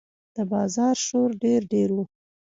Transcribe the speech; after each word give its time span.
د 0.35 0.37
بازار 0.51 0.95
شور 1.05 1.29
ډېر 1.43 1.61
ډېر 1.73 1.89
و. 1.93 1.97